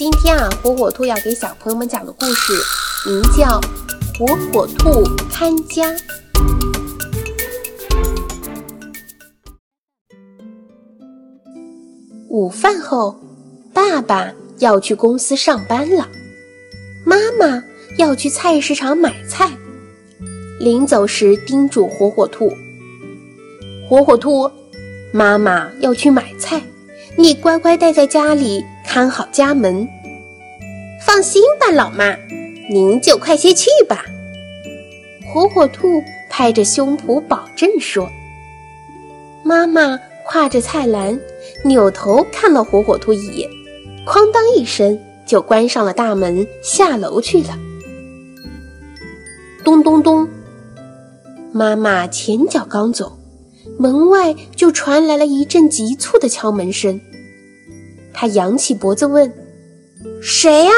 [0.00, 2.54] 今天啊，火火兔要给小朋友们讲的故事
[3.06, 3.60] 名叫
[4.18, 5.92] 《火火兔看家》。
[12.30, 13.14] 午饭后，
[13.74, 16.08] 爸爸要去公司上班了，
[17.04, 17.62] 妈妈
[17.98, 19.50] 要去菜市场买菜。
[20.58, 22.50] 临走时叮嘱火火兔
[23.86, 24.50] ：“火火兔，
[25.12, 26.62] 妈妈要去买菜，
[27.18, 29.88] 你乖乖待在家里。”看好家门，
[31.06, 32.16] 放心吧，老妈，
[32.68, 34.04] 您就快些去吧。
[35.24, 38.10] 火火兔拍着胸脯保证说。
[39.44, 39.96] 妈妈
[40.28, 41.16] 挎着菜篮，
[41.64, 43.48] 扭头看了火火兔一眼，
[44.04, 47.56] 哐当一声就关上了大门，下楼去了。
[49.62, 50.28] 咚咚咚，
[51.52, 53.16] 妈妈前脚刚走，
[53.78, 57.00] 门外就传来了一阵急促的敲门声。
[58.20, 59.32] 他扬起脖子问
[60.20, 60.70] ：“谁呀？”“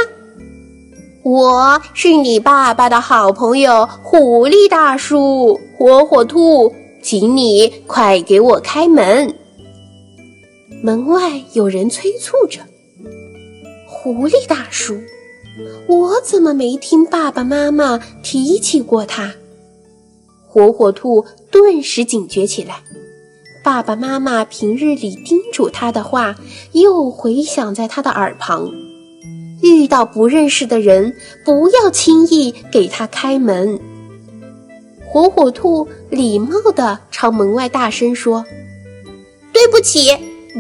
[1.27, 9.35] 我是你爸爸的好朋友狐狸大叔，火火兔，请你快给我开门。”
[10.85, 12.61] 门外有人催促着
[13.91, 14.97] ：“狐狸大叔，
[15.89, 19.35] 我怎么没听爸爸妈妈提起过他？”
[20.47, 22.85] 火火兔顿时警觉起来。
[23.63, 26.35] 爸爸妈妈平日里叮嘱他的话，
[26.73, 28.73] 又回响在他的耳旁。
[29.63, 31.15] 遇到不认识的人，
[31.45, 33.79] 不要轻易给他开门。
[35.07, 38.45] 火火兔礼貌地朝门外大声说
[39.53, 40.09] ：“对不起，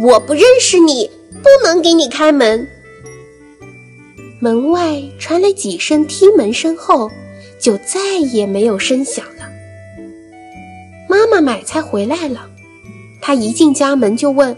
[0.00, 1.10] 我不认识你，
[1.42, 2.68] 不能给你开门。”
[4.38, 7.10] 门外传来几声踢门声后，
[7.60, 9.48] 就再也没有声响了。
[11.08, 12.48] 妈妈买菜回来了。
[13.24, 14.54] 他一进家门就问：“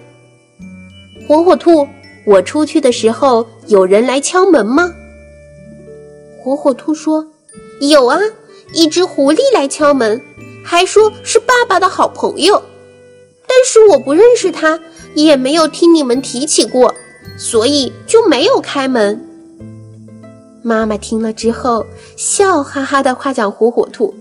[1.29, 1.87] 火火兔，
[2.25, 4.91] 我出去的时候有人来敲门吗？”
[6.43, 7.27] 火火兔说
[7.81, 8.19] ：“有啊，
[8.73, 10.19] 一只狐狸来敲门，
[10.65, 12.61] 还说是爸爸的好朋友。
[13.47, 14.81] 但是我不认识他，
[15.15, 16.95] 也没有听你们提起过，
[17.37, 19.23] 所以就没有开门。”
[20.65, 21.85] 妈妈听了之后，
[22.17, 24.15] 笑哈哈的夸奖火火兔：“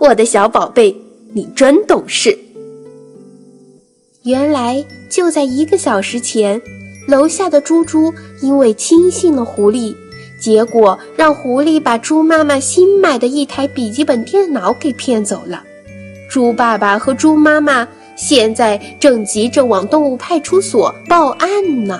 [0.00, 0.96] 我的小宝贝，
[1.34, 2.36] 你真懂事。”
[4.28, 6.60] 原来就在一个小时前，
[7.06, 8.12] 楼下的猪猪
[8.42, 9.96] 因为轻信了狐狸，
[10.38, 15.64] 结果让狐狸把猪妈妈新买的一台笔记本电脑给骗走了。
[16.28, 21.98] 猪爸爸和猪妈妈现在正急着往动物派出所报案呢。